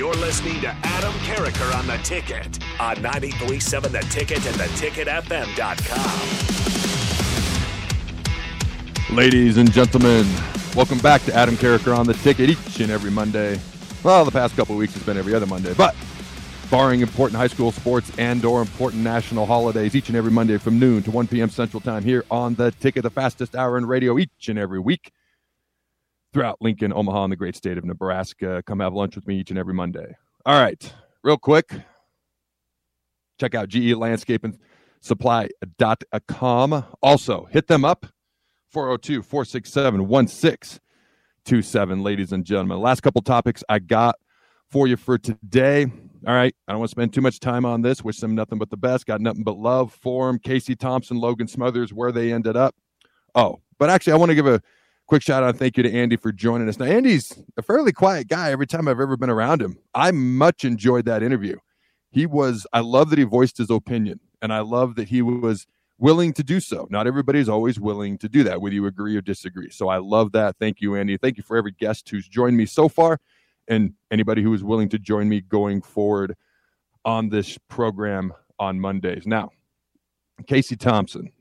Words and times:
You're 0.00 0.14
listening 0.14 0.58
to 0.62 0.68
Adam 0.82 1.12
Carriker 1.26 1.78
on 1.78 1.86
the 1.86 1.98
ticket 1.98 2.58
on 2.80 3.02
937 3.02 3.92
the 3.92 3.98
ticket 3.98 4.38
and 4.46 4.54
the 4.54 4.64
ticketfm.com. 4.64 6.14
Ladies 9.14 9.58
and 9.58 9.70
gentlemen, 9.70 10.26
welcome 10.74 10.96
back 11.00 11.22
to 11.24 11.34
Adam 11.34 11.54
Carriker 11.54 11.94
on 11.94 12.06
the 12.06 12.14
ticket 12.14 12.48
each 12.48 12.80
and 12.80 12.90
every 12.90 13.10
Monday. 13.10 13.60
Well, 14.02 14.24
the 14.24 14.30
past 14.30 14.56
couple 14.56 14.74
weeks 14.74 14.94
has 14.94 15.02
been 15.02 15.18
every 15.18 15.34
other 15.34 15.44
Monday, 15.44 15.74
but 15.74 15.94
barring 16.70 17.02
important 17.02 17.36
high 17.38 17.48
school 17.48 17.70
sports 17.70 18.10
and 18.16 18.42
or 18.42 18.62
important 18.62 19.02
national 19.02 19.44
holidays 19.44 19.94
each 19.94 20.08
and 20.08 20.16
every 20.16 20.30
Monday 20.30 20.56
from 20.56 20.78
noon 20.78 21.02
to 21.02 21.10
1 21.10 21.28
p.m. 21.28 21.50
Central 21.50 21.82
Time 21.82 22.02
here 22.04 22.24
on 22.30 22.54
the 22.54 22.70
ticket, 22.70 23.02
the 23.02 23.10
fastest 23.10 23.54
hour 23.54 23.76
in 23.76 23.84
radio 23.84 24.18
each 24.18 24.48
and 24.48 24.58
every 24.58 24.80
week 24.80 25.12
throughout 26.32 26.58
Lincoln, 26.60 26.92
Omaha, 26.92 27.24
and 27.24 27.32
the 27.32 27.36
great 27.36 27.56
state 27.56 27.78
of 27.78 27.84
Nebraska. 27.84 28.62
Come 28.66 28.80
have 28.80 28.94
lunch 28.94 29.16
with 29.16 29.26
me 29.26 29.38
each 29.38 29.50
and 29.50 29.58
every 29.58 29.74
Monday. 29.74 30.16
All 30.46 30.60
right, 30.60 30.92
real 31.22 31.36
quick, 31.36 31.74
check 33.38 33.54
out 33.54 33.68
GE 33.68 33.94
Landscaping 33.94 34.58
Supply.com. 35.00 36.84
Also, 37.02 37.48
hit 37.50 37.66
them 37.66 37.84
up 37.84 38.06
402 38.70 39.22
467 39.22 40.06
1627, 40.06 42.02
ladies 42.02 42.32
and 42.32 42.44
gentlemen. 42.44 42.80
Last 42.80 43.00
couple 43.00 43.22
topics 43.22 43.64
I 43.68 43.78
got 43.78 44.16
for 44.68 44.86
you 44.86 44.96
for 44.96 45.18
today. 45.18 45.86
All 46.26 46.34
right, 46.34 46.54
I 46.68 46.72
don't 46.72 46.80
want 46.80 46.90
to 46.90 46.92
spend 46.92 47.14
too 47.14 47.22
much 47.22 47.40
time 47.40 47.64
on 47.64 47.80
this. 47.80 48.04
Wish 48.04 48.18
them 48.18 48.34
nothing 48.34 48.58
but 48.58 48.68
the 48.68 48.76
best. 48.76 49.06
Got 49.06 49.22
nothing 49.22 49.42
but 49.42 49.56
love 49.56 49.92
for 49.92 50.26
them. 50.26 50.38
Casey 50.38 50.76
Thompson, 50.76 51.18
Logan 51.18 51.48
Smothers, 51.48 51.94
where 51.94 52.12
they 52.12 52.30
ended 52.32 52.56
up. 52.56 52.74
Oh, 53.34 53.60
but 53.78 53.88
actually, 53.88 54.12
I 54.12 54.16
want 54.16 54.28
to 54.30 54.34
give 54.34 54.46
a 54.46 54.60
quick 55.10 55.22
shout 55.22 55.42
out 55.42 55.56
thank 55.56 55.76
you 55.76 55.82
to 55.82 55.92
Andy 55.92 56.14
for 56.14 56.30
joining 56.30 56.68
us. 56.68 56.78
Now, 56.78 56.86
Andy's 56.86 57.36
a 57.56 57.62
fairly 57.62 57.90
quiet 57.90 58.28
guy 58.28 58.52
every 58.52 58.68
time 58.68 58.86
I've 58.86 59.00
ever 59.00 59.16
been 59.16 59.28
around 59.28 59.60
him. 59.60 59.76
I 59.92 60.12
much 60.12 60.64
enjoyed 60.64 61.04
that 61.06 61.20
interview. 61.20 61.56
He 62.12 62.26
was, 62.26 62.64
I 62.72 62.78
love 62.78 63.10
that 63.10 63.18
he 63.18 63.24
voiced 63.24 63.58
his 63.58 63.70
opinion, 63.70 64.20
and 64.40 64.52
I 64.52 64.60
love 64.60 64.94
that 64.94 65.08
he 65.08 65.20
was 65.20 65.66
willing 65.98 66.32
to 66.34 66.44
do 66.44 66.60
so. 66.60 66.86
Not 66.90 67.08
everybody's 67.08 67.48
always 67.48 67.80
willing 67.80 68.18
to 68.18 68.28
do 68.28 68.44
that, 68.44 68.60
whether 68.60 68.72
you 68.72 68.86
agree 68.86 69.16
or 69.16 69.20
disagree. 69.20 69.70
So 69.70 69.88
I 69.88 69.96
love 69.96 70.30
that. 70.30 70.54
Thank 70.60 70.80
you, 70.80 70.94
Andy. 70.94 71.16
Thank 71.16 71.38
you 71.38 71.42
for 71.42 71.56
every 71.56 71.72
guest 71.72 72.08
who's 72.08 72.28
joined 72.28 72.56
me 72.56 72.64
so 72.64 72.88
far 72.88 73.18
and 73.66 73.94
anybody 74.12 74.44
who 74.44 74.54
is 74.54 74.62
willing 74.62 74.90
to 74.90 74.98
join 75.00 75.28
me 75.28 75.40
going 75.40 75.82
forward 75.82 76.36
on 77.04 77.30
this 77.30 77.58
program 77.66 78.32
on 78.60 78.78
Mondays. 78.78 79.26
Now, 79.26 79.50
Casey 80.46 80.76
Thompson, 80.76 81.32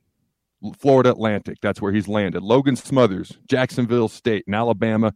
Florida 0.78 1.12
Atlantic. 1.12 1.58
That's 1.62 1.81
where 1.81 1.92
he's 1.92 2.08
landed. 2.08 2.44
Logan 2.44 2.75
Smothers, 2.75 3.38
Jacksonville 3.47 4.08
State 4.08 4.44
in 4.47 4.53
Alabama, 4.53 5.14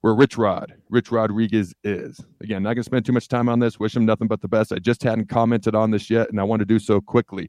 where 0.00 0.14
Rich 0.14 0.36
Rod, 0.36 0.74
Rich 0.90 1.12
Rodriguez 1.12 1.72
is. 1.84 2.20
Again, 2.40 2.62
not 2.62 2.70
going 2.70 2.82
to 2.82 2.84
spend 2.84 3.06
too 3.06 3.12
much 3.12 3.28
time 3.28 3.48
on 3.48 3.60
this. 3.60 3.78
Wish 3.78 3.94
him 3.94 4.04
nothing 4.04 4.26
but 4.26 4.40
the 4.40 4.48
best. 4.48 4.72
I 4.72 4.78
just 4.78 5.02
hadn't 5.02 5.28
commented 5.28 5.74
on 5.74 5.90
this 5.92 6.10
yet, 6.10 6.28
and 6.30 6.40
I 6.40 6.44
want 6.44 6.60
to 6.60 6.66
do 6.66 6.78
so 6.78 7.00
quickly. 7.00 7.48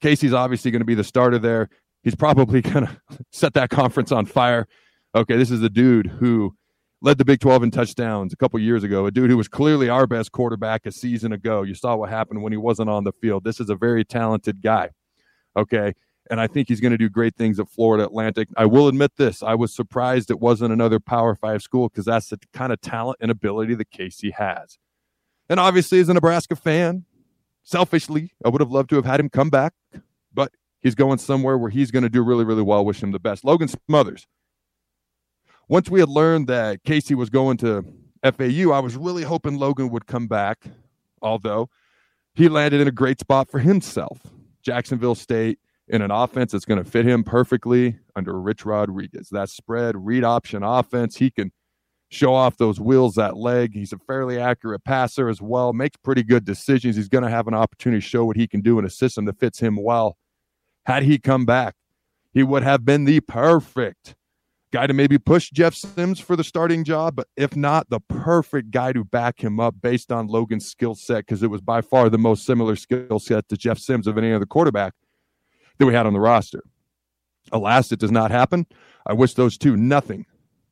Casey's 0.00 0.34
obviously 0.34 0.70
going 0.70 0.80
to 0.80 0.86
be 0.86 0.94
the 0.94 1.04
starter 1.04 1.38
there. 1.38 1.68
He's 2.02 2.14
probably 2.14 2.60
going 2.62 2.86
to 2.86 2.98
set 3.30 3.54
that 3.54 3.70
conference 3.70 4.12
on 4.12 4.26
fire. 4.26 4.66
Okay, 5.14 5.36
this 5.36 5.50
is 5.50 5.62
a 5.62 5.70
dude 5.70 6.06
who 6.06 6.54
led 7.00 7.18
the 7.18 7.24
Big 7.24 7.40
12 7.40 7.64
in 7.64 7.70
touchdowns 7.70 8.32
a 8.32 8.36
couple 8.36 8.60
years 8.60 8.84
ago, 8.84 9.06
a 9.06 9.10
dude 9.10 9.30
who 9.30 9.36
was 9.36 9.48
clearly 9.48 9.88
our 9.88 10.06
best 10.06 10.32
quarterback 10.32 10.86
a 10.86 10.92
season 10.92 11.32
ago. 11.32 11.62
You 11.62 11.74
saw 11.74 11.96
what 11.96 12.10
happened 12.10 12.42
when 12.42 12.52
he 12.52 12.58
wasn't 12.58 12.90
on 12.90 13.04
the 13.04 13.12
field. 13.12 13.44
This 13.44 13.58
is 13.60 13.70
a 13.70 13.74
very 13.74 14.04
talented 14.04 14.62
guy. 14.62 14.90
Okay 15.56 15.94
and 16.30 16.40
I 16.40 16.46
think 16.46 16.68
he's 16.68 16.80
going 16.80 16.92
to 16.92 16.98
do 16.98 17.08
great 17.08 17.36
things 17.36 17.58
at 17.58 17.68
Florida 17.68 18.04
Atlantic. 18.04 18.48
I 18.56 18.66
will 18.66 18.88
admit 18.88 19.16
this: 19.16 19.42
I 19.42 19.54
was 19.54 19.74
surprised 19.74 20.30
it 20.30 20.40
wasn't 20.40 20.72
another 20.72 21.00
Power 21.00 21.34
Five 21.34 21.62
school 21.62 21.88
because 21.88 22.04
that's 22.04 22.28
the 22.28 22.38
kind 22.52 22.72
of 22.72 22.80
talent 22.80 23.18
and 23.20 23.30
ability 23.30 23.74
that 23.74 23.90
Casey 23.90 24.30
has. 24.30 24.78
And 25.48 25.58
obviously, 25.60 26.00
as 26.00 26.08
a 26.08 26.14
Nebraska 26.14 26.56
fan, 26.56 27.04
selfishly, 27.62 28.32
I 28.44 28.48
would 28.48 28.60
have 28.60 28.70
loved 28.70 28.90
to 28.90 28.96
have 28.96 29.04
had 29.04 29.20
him 29.20 29.28
come 29.28 29.50
back, 29.50 29.74
but 30.32 30.52
he's 30.80 30.94
going 30.94 31.18
somewhere 31.18 31.58
where 31.58 31.70
he's 31.70 31.90
going 31.90 32.04
to 32.04 32.08
do 32.08 32.22
really, 32.22 32.44
really 32.44 32.62
well. 32.62 32.84
Wish 32.84 33.02
him 33.02 33.12
the 33.12 33.20
best. 33.20 33.44
Logan 33.44 33.68
Smothers. 33.68 34.26
Once 35.68 35.88
we 35.88 36.00
had 36.00 36.08
learned 36.08 36.48
that 36.48 36.82
Casey 36.84 37.14
was 37.14 37.30
going 37.30 37.56
to 37.58 37.84
FAU, 38.22 38.72
I 38.72 38.80
was 38.80 38.96
really 38.96 39.22
hoping 39.22 39.58
Logan 39.58 39.90
would 39.90 40.06
come 40.06 40.26
back, 40.26 40.64
although 41.20 41.70
he 42.34 42.48
landed 42.48 42.80
in 42.80 42.88
a 42.88 42.92
great 42.92 43.20
spot 43.20 43.50
for 43.50 43.58
himself. 43.58 44.18
Jacksonville 44.62 45.14
State 45.14 45.58
in 45.88 46.02
an 46.02 46.10
offense 46.10 46.52
that's 46.52 46.64
going 46.64 46.82
to 46.82 46.88
fit 46.88 47.06
him 47.06 47.24
perfectly 47.24 47.98
under 48.16 48.40
Rich 48.40 48.64
Rodriguez. 48.64 49.28
That 49.30 49.48
spread, 49.48 49.94
read 49.96 50.24
option 50.24 50.62
offense, 50.62 51.16
he 51.16 51.30
can 51.30 51.52
show 52.10 52.34
off 52.34 52.56
those 52.56 52.78
wheels, 52.78 53.14
that 53.14 53.36
leg. 53.36 53.74
He's 53.74 53.92
a 53.92 53.98
fairly 53.98 54.38
accurate 54.38 54.84
passer 54.84 55.28
as 55.28 55.40
well, 55.40 55.72
makes 55.72 55.96
pretty 55.96 56.22
good 56.22 56.44
decisions. 56.44 56.96
He's 56.96 57.08
going 57.08 57.24
to 57.24 57.30
have 57.30 57.48
an 57.48 57.54
opportunity 57.54 58.00
to 58.00 58.06
show 58.06 58.24
what 58.24 58.36
he 58.36 58.46
can 58.46 58.60
do 58.60 58.78
in 58.78 58.84
a 58.84 58.90
system 58.90 59.24
that 59.24 59.40
fits 59.40 59.58
him 59.60 59.76
well. 59.76 60.16
Had 60.84 61.04
he 61.04 61.18
come 61.18 61.46
back, 61.46 61.74
he 62.32 62.42
would 62.42 62.62
have 62.62 62.84
been 62.84 63.04
the 63.04 63.20
perfect 63.20 64.14
guy 64.72 64.86
to 64.86 64.94
maybe 64.94 65.18
push 65.18 65.50
Jeff 65.50 65.74
Sims 65.74 66.18
for 66.18 66.34
the 66.34 66.44
starting 66.44 66.82
job, 66.82 67.14
but 67.14 67.28
if 67.36 67.54
not, 67.54 67.90
the 67.90 68.00
perfect 68.00 68.70
guy 68.70 68.92
to 68.92 69.04
back 69.04 69.42
him 69.42 69.60
up 69.60 69.74
based 69.82 70.10
on 70.10 70.26
Logan's 70.26 70.66
skill 70.66 70.94
set, 70.94 71.26
because 71.26 71.42
it 71.42 71.50
was 71.50 71.60
by 71.60 71.82
far 71.82 72.08
the 72.08 72.18
most 72.18 72.46
similar 72.46 72.74
skill 72.76 73.18
set 73.18 73.48
to 73.48 73.56
Jeff 73.56 73.78
Sims 73.78 74.06
of 74.06 74.16
any 74.16 74.32
other 74.32 74.46
quarterback 74.46 74.94
that 75.82 75.86
we 75.86 75.94
had 75.94 76.06
on 76.06 76.12
the 76.12 76.20
roster. 76.20 76.62
Alas, 77.50 77.90
it 77.92 77.98
does 77.98 78.12
not 78.12 78.30
happen. 78.30 78.66
I 79.06 79.12
wish 79.12 79.34
those 79.34 79.58
two 79.58 79.76
nothing 79.76 80.26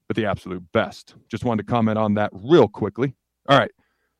but 0.06 0.16
the 0.16 0.26
absolute 0.26 0.62
best. 0.72 1.14
Just 1.28 1.44
wanted 1.44 1.66
to 1.66 1.70
comment 1.70 1.98
on 1.98 2.14
that 2.14 2.30
real 2.32 2.68
quickly. 2.68 3.14
All 3.48 3.58
right. 3.58 3.70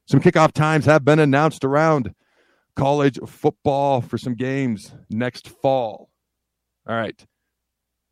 Some 0.07 0.21
kickoff 0.21 0.53
times 0.53 0.85
have 0.87 1.05
been 1.05 1.21
announced 1.21 1.65
around 1.65 2.15
college 2.77 3.19
football 3.27 4.01
for 4.01 4.19
some 4.19 4.35
games 4.35 4.95
next 5.09 5.49
fall. 5.49 6.11
All 6.89 6.97
right. 6.97 7.25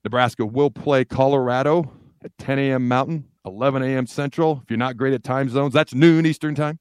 Nebraska 0.05 0.47
will 0.47 0.71
play 0.71 1.05
Colorado 1.05 1.93
at 2.25 2.37
10 2.39 2.59
a.m. 2.59 2.87
Mountain, 2.87 3.27
11 3.45 3.83
a.m. 3.83 4.07
Central. 4.07 4.61
If 4.63 4.71
you're 4.71 4.77
not 4.77 4.97
great 4.97 5.15
at 5.15 5.25
time 5.25 5.49
zones, 5.49 5.75
that's 5.75 5.95
noon 5.95 6.27
Eastern 6.27 6.55
time. 6.55 6.79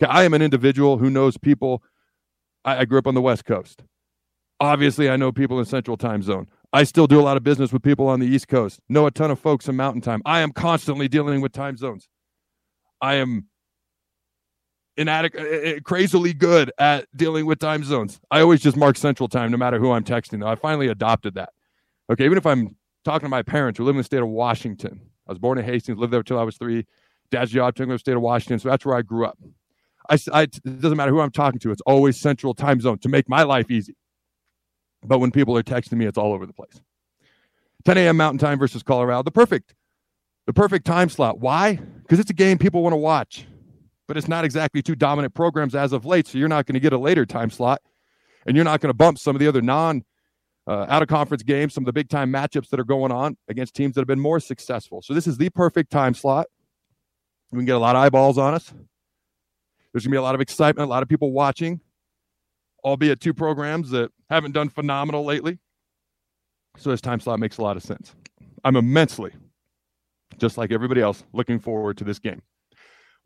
Okay, 0.00 0.10
I 0.10 0.24
am 0.24 0.34
an 0.34 0.42
individual 0.42 0.98
who 0.98 1.10
knows 1.10 1.36
people. 1.36 1.82
I, 2.64 2.78
I 2.78 2.84
grew 2.84 2.98
up 2.98 3.06
on 3.06 3.14
the 3.14 3.22
West 3.22 3.44
Coast. 3.44 3.82
Obviously, 4.60 5.10
I 5.10 5.16
know 5.16 5.32
people 5.32 5.58
in 5.58 5.66
Central 5.66 5.96
Time 5.96 6.22
Zone. 6.22 6.46
I 6.72 6.84
still 6.84 7.06
do 7.06 7.20
a 7.20 7.22
lot 7.22 7.36
of 7.36 7.42
business 7.42 7.72
with 7.72 7.82
people 7.82 8.08
on 8.08 8.20
the 8.20 8.26
East 8.26 8.48
Coast. 8.48 8.80
Know 8.88 9.06
a 9.06 9.10
ton 9.10 9.30
of 9.30 9.38
folks 9.38 9.68
in 9.68 9.76
Mountain 9.76 10.02
Time. 10.02 10.22
I 10.24 10.40
am 10.40 10.52
constantly 10.52 11.08
dealing 11.08 11.40
with 11.40 11.52
time 11.52 11.76
zones. 11.76 12.08
I 13.00 13.14
am 13.16 13.48
inadequate, 14.96 15.42
eh, 15.42 15.68
eh, 15.68 15.78
crazily 15.84 16.32
good 16.32 16.72
at 16.78 17.06
dealing 17.14 17.46
with 17.46 17.58
time 17.58 17.84
zones. 17.84 18.18
I 18.30 18.40
always 18.40 18.62
just 18.62 18.76
mark 18.76 18.96
central 18.96 19.28
time 19.28 19.50
no 19.50 19.56
matter 19.56 19.78
who 19.78 19.92
I'm 19.92 20.04
texting. 20.04 20.46
I 20.46 20.54
finally 20.54 20.88
adopted 20.88 21.34
that. 21.34 21.50
Okay, 22.10 22.24
even 22.24 22.38
if 22.38 22.46
I'm 22.46 22.76
talking 23.04 23.26
to 23.26 23.30
my 23.30 23.42
parents 23.42 23.78
who 23.78 23.84
live 23.84 23.94
in 23.94 23.98
the 23.98 24.04
state 24.04 24.22
of 24.22 24.28
Washington, 24.28 25.00
I 25.26 25.32
was 25.32 25.38
born 25.38 25.58
in 25.58 25.64
Hastings, 25.64 25.98
lived 25.98 26.12
there 26.12 26.20
until 26.20 26.38
I 26.38 26.44
was 26.44 26.56
three. 26.56 26.86
Dad's 27.30 27.50
job 27.50 27.74
took 27.74 27.88
me 27.88 27.92
to 27.92 27.94
the 27.96 27.98
state 27.98 28.14
of 28.14 28.22
Washington, 28.22 28.58
so 28.58 28.68
that's 28.68 28.86
where 28.86 28.96
I 28.96 29.02
grew 29.02 29.26
up. 29.26 29.38
I, 30.08 30.18
I, 30.32 30.42
it 30.42 30.80
doesn't 30.80 30.96
matter 30.96 31.10
who 31.10 31.20
I'm 31.20 31.32
talking 31.32 31.58
to; 31.60 31.70
it's 31.72 31.82
always 31.84 32.18
central 32.18 32.54
time 32.54 32.80
zone 32.80 32.98
to 32.98 33.08
make 33.08 33.28
my 33.28 33.42
life 33.42 33.70
easy. 33.70 33.96
But 35.06 35.18
when 35.18 35.30
people 35.30 35.56
are 35.56 35.62
texting 35.62 35.94
me, 35.94 36.06
it's 36.06 36.18
all 36.18 36.32
over 36.32 36.46
the 36.46 36.52
place. 36.52 36.80
10 37.84 37.98
a.m. 37.98 38.16
Mountain 38.16 38.38
Time 38.38 38.58
versus 38.58 38.82
Colorado, 38.82 39.22
the 39.22 39.30
perfect, 39.30 39.74
the 40.46 40.52
perfect 40.52 40.84
time 40.84 41.08
slot. 41.08 41.38
Why? 41.38 41.76
Because 41.76 42.18
it's 42.18 42.30
a 42.30 42.34
game 42.34 42.58
people 42.58 42.82
want 42.82 42.92
to 42.92 42.98
watch 42.98 43.46
but 44.06 44.16
it's 44.16 44.28
not 44.28 44.44
exactly 44.44 44.82
two 44.82 44.94
dominant 44.94 45.34
programs 45.34 45.74
as 45.74 45.92
of 45.92 46.04
late. 46.04 46.26
So 46.26 46.38
you're 46.38 46.48
not 46.48 46.66
going 46.66 46.74
to 46.74 46.80
get 46.80 46.92
a 46.92 46.98
later 46.98 47.26
time 47.26 47.50
slot, 47.50 47.80
and 48.46 48.56
you're 48.56 48.64
not 48.64 48.80
going 48.80 48.90
to 48.90 48.96
bump 48.96 49.18
some 49.18 49.34
of 49.34 49.40
the 49.40 49.48
other 49.48 49.62
non 49.62 50.04
uh, 50.66 50.86
out 50.88 51.02
of 51.02 51.08
conference 51.08 51.42
games, 51.42 51.74
some 51.74 51.82
of 51.82 51.86
the 51.86 51.92
big 51.92 52.08
time 52.08 52.32
matchups 52.32 52.68
that 52.70 52.80
are 52.80 52.84
going 52.84 53.12
on 53.12 53.36
against 53.48 53.74
teams 53.74 53.94
that 53.94 54.00
have 54.00 54.08
been 54.08 54.20
more 54.20 54.40
successful. 54.40 55.02
So 55.02 55.14
this 55.14 55.26
is 55.26 55.36
the 55.36 55.50
perfect 55.50 55.90
time 55.90 56.14
slot. 56.14 56.46
We 57.52 57.58
can 57.58 57.66
get 57.66 57.76
a 57.76 57.80
lot 57.80 57.94
of 57.94 58.02
eyeballs 58.02 58.38
on 58.38 58.54
us. 58.54 58.72
There's 59.92 60.04
going 60.04 60.10
to 60.10 60.16
be 60.16 60.16
a 60.16 60.22
lot 60.22 60.34
of 60.34 60.40
excitement, 60.40 60.88
a 60.88 60.90
lot 60.90 61.02
of 61.02 61.08
people 61.08 61.32
watching, 61.32 61.80
albeit 62.84 63.20
two 63.20 63.32
programs 63.32 63.90
that 63.90 64.10
haven't 64.30 64.52
done 64.52 64.68
phenomenal 64.68 65.24
lately. 65.24 65.58
So 66.78 66.90
this 66.90 67.00
time 67.00 67.20
slot 67.20 67.40
makes 67.40 67.58
a 67.58 67.62
lot 67.62 67.76
of 67.76 67.82
sense. 67.82 68.14
I'm 68.64 68.76
immensely, 68.76 69.32
just 70.38 70.58
like 70.58 70.72
everybody 70.72 71.00
else, 71.00 71.24
looking 71.32 71.58
forward 71.58 71.96
to 71.98 72.04
this 72.04 72.18
game 72.18 72.42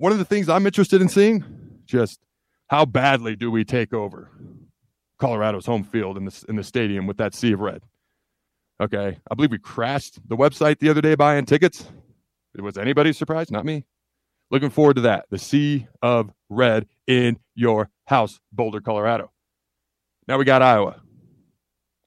one 0.00 0.12
of 0.12 0.18
the 0.18 0.24
things 0.24 0.48
I'm 0.48 0.64
interested 0.64 1.02
in 1.02 1.10
seeing 1.10 1.44
just 1.84 2.20
how 2.68 2.86
badly 2.86 3.36
do 3.36 3.50
we 3.50 3.64
take 3.64 3.92
over 3.92 4.30
Colorado's 5.18 5.66
home 5.66 5.84
field 5.84 6.16
in 6.16 6.24
the 6.24 6.44
in 6.48 6.56
the 6.56 6.64
stadium 6.64 7.06
with 7.06 7.18
that 7.18 7.34
sea 7.34 7.52
of 7.52 7.60
red. 7.60 7.82
Okay, 8.82 9.18
I 9.30 9.34
believe 9.34 9.50
we 9.50 9.58
crashed 9.58 10.18
the 10.26 10.38
website 10.38 10.78
the 10.78 10.88
other 10.88 11.02
day 11.02 11.14
buying 11.16 11.44
tickets. 11.44 11.84
Was 12.58 12.78
anybody 12.78 13.12
surprised? 13.12 13.50
Not 13.50 13.66
me. 13.66 13.84
Looking 14.50 14.70
forward 14.70 14.94
to 14.96 15.02
that. 15.02 15.26
The 15.30 15.38
sea 15.38 15.86
of 16.00 16.32
red 16.48 16.86
in 17.06 17.38
your 17.54 17.90
house, 18.06 18.40
Boulder, 18.52 18.80
Colorado. 18.80 19.30
Now 20.28 20.38
we 20.38 20.44
got 20.44 20.62
Iowa, 20.62 21.00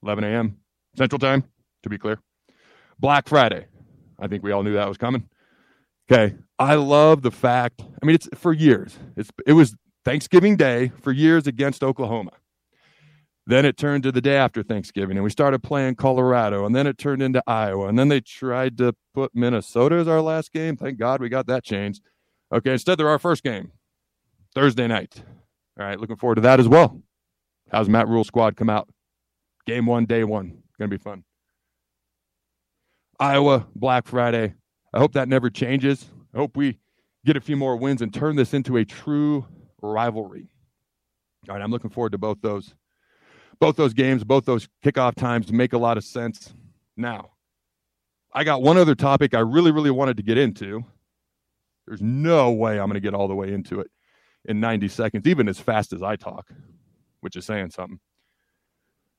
11 0.04 0.24
a.m. 0.24 0.58
Central 0.98 1.20
Time, 1.20 1.44
to 1.84 1.90
be 1.90 1.98
clear. 1.98 2.20
Black 3.00 3.28
Friday. 3.28 3.66
I 4.20 4.28
think 4.28 4.44
we 4.44 4.52
all 4.52 4.64
knew 4.64 4.74
that 4.74 4.88
was 4.88 4.98
coming. 4.98 5.28
Okay. 6.12 6.36
I 6.60 6.76
love 6.76 7.22
the 7.22 7.32
fact, 7.32 7.82
I 8.02 8.06
mean, 8.06 8.16
it's 8.16 8.30
for 8.36 8.54
years. 8.54 8.98
It's 9.18 9.30
it 9.46 9.54
was 9.54 9.76
Thanksgiving 10.06 10.56
Day 10.56 10.92
for 11.02 11.12
years 11.12 11.48
against 11.48 11.84
Oklahoma. 11.84 12.32
Then 13.46 13.66
it 13.66 13.76
turned 13.76 14.04
to 14.04 14.12
the 14.12 14.22
day 14.22 14.38
after 14.38 14.64
Thanksgiving, 14.64 15.18
and 15.18 15.24
we 15.24 15.30
started 15.30 15.62
playing 15.64 15.96
Colorado, 15.96 16.66
and 16.66 16.74
then 16.74 16.88
it 16.88 16.98
turned 16.98 17.22
into 17.22 17.44
Iowa, 17.46 17.88
and 17.88 18.00
then 18.00 18.08
they 18.08 18.22
tried 18.22 18.78
to 18.78 18.96
put 19.14 19.32
Minnesota 19.34 19.96
as 19.96 20.08
our 20.08 20.22
last 20.22 20.54
game. 20.54 20.78
Thank 20.78 20.98
God 20.98 21.20
we 21.20 21.28
got 21.28 21.48
that 21.48 21.66
changed. 21.66 22.02
Okay, 22.54 22.72
instead 22.72 22.98
they're 22.98 23.10
our 23.10 23.20
first 23.20 23.44
game, 23.44 23.72
Thursday 24.56 24.88
night. 24.88 25.24
All 25.78 25.86
right, 25.86 26.00
looking 26.00 26.16
forward 26.16 26.36
to 26.36 26.42
that 26.42 26.62
as 26.62 26.70
well. 26.70 27.02
How's 27.74 27.90
Matt 27.90 28.08
Rhule 28.08 28.24
squad 28.24 28.56
come 28.56 28.70
out? 28.70 28.88
Game 29.66 29.88
one, 29.88 30.06
day 30.06 30.24
one, 30.24 30.62
gonna 30.78 30.90
be 30.90 30.98
fun. 30.98 31.24
Iowa, 33.20 33.68
Black 33.76 34.06
Friday. 34.06 34.54
I 34.94 35.00
hope 35.00 35.14
that 35.14 35.28
never 35.28 35.50
changes. 35.50 36.06
I 36.34 36.38
hope 36.38 36.56
we 36.56 36.78
get 37.26 37.36
a 37.36 37.42
few 37.42 37.58
more 37.58 37.76
wins 37.76 38.02
and 38.02 38.14
turn 38.14 38.36
this 38.36 38.54
into 38.54 38.78
a 38.78 38.86
true 38.86 39.46
rivalry. 39.82 40.50
All 41.50 41.56
right, 41.56 41.64
I'm 41.64 41.72
looking 41.72 41.90
forward 41.90 42.12
to 42.12 42.18
both 42.18 42.42
those 42.42 42.76
both 43.60 43.76
those 43.76 43.94
games, 43.94 44.24
both 44.24 44.46
those 44.46 44.68
kickoff 44.84 45.16
times 45.16 45.52
make 45.52 45.74
a 45.74 45.78
lot 45.78 45.98
of 45.98 46.04
sense. 46.04 46.54
Now, 46.96 47.32
I 48.34 48.44
got 48.44 48.62
one 48.62 48.78
other 48.78 48.96
topic 48.96 49.34
I 49.34 49.40
really, 49.40 49.72
really 49.72 49.92
wanted 49.92 50.18
to 50.18 50.24
get 50.24 50.38
into. 50.38 50.84
There's 51.88 52.02
no 52.02 52.52
way 52.52 52.80
I'm 52.80 52.88
going 52.88 52.96
to 52.96 53.00
get 53.00 53.14
all 53.14 53.28
the 53.28 53.36
way 53.36 53.54
into 53.54 53.80
it 53.80 53.90
in 54.46 54.60
90 54.60 54.88
seconds, 54.90 55.28
even 55.28 55.48
as 55.48 55.60
fast 55.60 55.94
as 55.94 56.02
I 56.02 56.16
talk, 56.16 56.50
which 57.24 57.36
is 57.36 57.46
saying 57.46 57.72
something. 57.72 58.00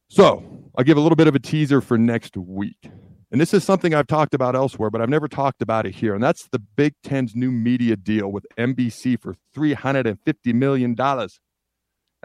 So, 0.09 0.45
I'll 0.77 0.85
give 0.85 0.97
a 0.97 1.01
little 1.01 1.17
bit 1.17 1.27
of 1.27 1.35
a 1.35 1.39
teaser 1.39 1.81
for 1.81 1.97
next 1.97 2.37
week. 2.37 2.91
And 3.33 3.41
this 3.41 3.53
is 3.53 3.65
something 3.65 3.95
I've 3.95 4.07
talked 4.07 4.35
about 4.35 4.55
elsewhere, 4.55 4.91
but 4.91 5.01
I've 5.01 5.09
never 5.09 5.27
talked 5.27 5.61
about 5.61 5.87
it 5.87 5.95
here. 5.95 6.15
And 6.15 6.23
that's 6.23 6.47
the 6.53 6.61
Big 6.61 6.95
Ten's 7.03 7.35
new 7.35 7.51
media 7.51 7.97
deal 7.97 8.31
with 8.31 8.47
NBC 8.57 9.21
for 9.21 9.35
$350 9.57 10.55
million. 10.55 10.95
That's 10.95 11.41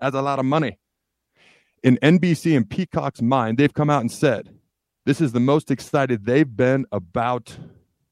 a 0.02 0.22
lot 0.22 0.38
of 0.38 0.46
money. 0.46 0.78
In 1.82 1.98
NBC 2.04 2.56
and 2.56 2.70
Peacock's 2.70 3.22
mind, 3.22 3.58
they've 3.58 3.74
come 3.74 3.90
out 3.90 4.02
and 4.02 4.12
said 4.12 4.50
this 5.06 5.22
is 5.22 5.32
the 5.32 5.40
most 5.40 5.72
excited 5.72 6.26
they've 6.26 6.56
been 6.56 6.86
about 6.92 7.58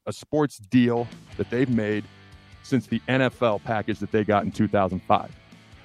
a 0.07 0.13
sports 0.13 0.57
deal 0.57 1.07
that 1.35 1.49
they've 1.49 1.69
made 1.69 2.05
since 2.63 2.87
the 2.87 2.99
NFL 3.07 3.63
package 3.63 3.99
that 3.99 4.11
they 4.11 4.23
got 4.23 4.43
in 4.43 4.51
2005. 4.51 5.31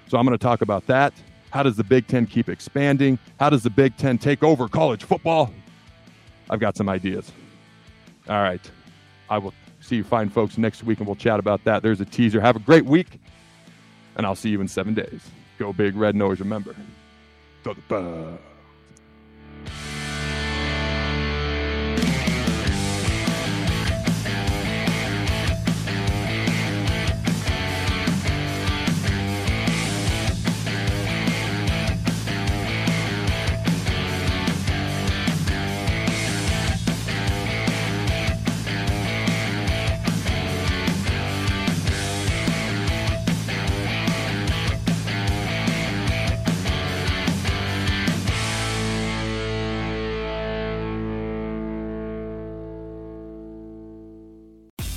So 0.09 0.19
I'm 0.19 0.25
going 0.25 0.39
to 0.39 0.43
talk 0.43 0.63
about 0.63 0.87
that. 0.87 1.13
How 1.53 1.63
does 1.63 1.77
the 1.77 1.85
Big 1.85 2.07
Ten 2.07 2.27
keep 2.27 2.49
expanding? 2.49 3.19
How 3.39 3.51
does 3.51 3.63
the 3.63 3.71
Big 3.71 3.95
Ten 3.99 4.17
take 4.17 4.43
over 4.43 4.69
college 4.69 5.05
football? 5.05 5.53
I've 6.49 6.61
got 6.61 6.79
some 6.79 6.89
ideas. 6.89 7.31
All 8.27 8.43
right. 8.43 8.71
I 9.29 9.37
will 9.37 9.53
see 9.81 9.97
you 9.97 10.05
fine 10.05 10.31
folks 10.31 10.57
next 10.57 10.83
week 10.83 10.99
and 10.99 11.07
we'll 11.07 11.15
chat 11.15 11.39
about 11.39 11.63
that. 11.65 11.83
There's 11.83 12.01
a 12.01 12.07
teaser. 12.07 12.41
Have 12.41 12.57
a 12.57 12.61
great 12.61 12.87
week, 12.87 13.21
and 14.17 14.25
I'll 14.25 14.35
see 14.35 14.49
you 14.49 14.63
in 14.63 14.69
seven 14.69 14.95
days. 14.95 15.21
Go 15.59 15.75
big, 15.75 15.95
red 15.95 16.17
nose. 16.17 16.41
Remember, 16.41 16.75
the 17.65 17.75
bug. 17.87 18.39